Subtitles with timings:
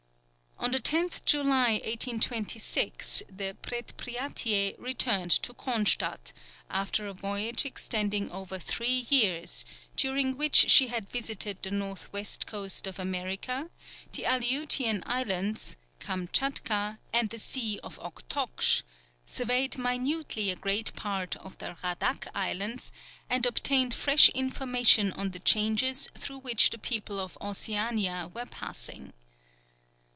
[0.63, 6.33] On the 10th July, 1826, the Predpriatie returned to Cronstadt,
[6.69, 12.45] after a voyage extending over three years, during which she had visited the north west
[12.45, 13.71] coast of America,
[14.13, 18.83] the Aleutian Islands, Kamtchatka, and the Sea of Oktoksh;
[19.25, 22.91] surveyed minutely a great part of the Radak Islands,
[23.31, 29.11] and obtained fresh information on the changes through which the people of Oceania were passing.